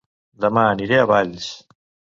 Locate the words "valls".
1.15-1.55